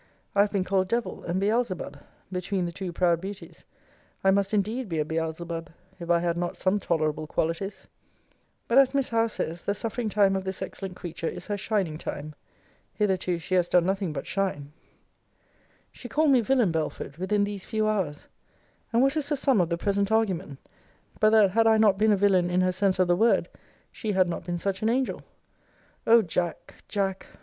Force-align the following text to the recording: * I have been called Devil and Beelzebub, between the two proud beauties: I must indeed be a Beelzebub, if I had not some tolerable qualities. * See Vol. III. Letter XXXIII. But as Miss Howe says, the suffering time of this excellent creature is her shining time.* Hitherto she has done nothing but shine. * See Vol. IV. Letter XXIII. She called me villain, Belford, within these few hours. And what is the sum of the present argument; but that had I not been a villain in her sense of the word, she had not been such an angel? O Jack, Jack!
* 0.19 0.35
I 0.35 0.41
have 0.41 0.51
been 0.51 0.63
called 0.63 0.87
Devil 0.87 1.23
and 1.25 1.39
Beelzebub, 1.39 1.99
between 2.31 2.65
the 2.65 2.71
two 2.71 2.91
proud 2.91 3.21
beauties: 3.21 3.65
I 4.23 4.31
must 4.31 4.51
indeed 4.51 4.89
be 4.89 4.97
a 4.97 5.05
Beelzebub, 5.05 5.69
if 5.99 6.09
I 6.09 6.17
had 6.21 6.37
not 6.37 6.57
some 6.57 6.79
tolerable 6.79 7.27
qualities. 7.27 7.75
* 7.75 7.75
See 7.75 7.83
Vol. 7.83 7.89
III. 7.89 7.89
Letter 7.99 8.49
XXXIII. 8.49 8.65
But 8.69 8.77
as 8.79 8.93
Miss 8.95 9.09
Howe 9.09 9.27
says, 9.27 9.65
the 9.65 9.75
suffering 9.75 10.09
time 10.09 10.35
of 10.35 10.43
this 10.43 10.63
excellent 10.63 10.95
creature 10.95 11.27
is 11.27 11.45
her 11.45 11.55
shining 11.55 11.99
time.* 11.99 12.33
Hitherto 12.95 13.37
she 13.37 13.53
has 13.53 13.67
done 13.67 13.85
nothing 13.85 14.11
but 14.11 14.25
shine. 14.25 14.71
* 15.31 15.93
See 15.93 16.07
Vol. 16.09 16.09
IV. 16.09 16.09
Letter 16.09 16.09
XXIII. 16.09 16.09
She 16.09 16.09
called 16.09 16.31
me 16.31 16.41
villain, 16.41 16.71
Belford, 16.71 17.17
within 17.17 17.43
these 17.43 17.63
few 17.63 17.87
hours. 17.87 18.27
And 18.91 19.03
what 19.03 19.15
is 19.15 19.29
the 19.29 19.37
sum 19.37 19.61
of 19.61 19.69
the 19.69 19.77
present 19.77 20.11
argument; 20.11 20.57
but 21.19 21.29
that 21.29 21.51
had 21.51 21.67
I 21.67 21.77
not 21.77 21.99
been 21.99 22.11
a 22.11 22.17
villain 22.17 22.49
in 22.49 22.61
her 22.61 22.71
sense 22.71 22.97
of 22.97 23.07
the 23.07 23.15
word, 23.15 23.49
she 23.91 24.13
had 24.13 24.27
not 24.27 24.45
been 24.45 24.57
such 24.57 24.81
an 24.81 24.89
angel? 24.89 25.21
O 26.07 26.23
Jack, 26.23 26.73
Jack! 26.87 27.27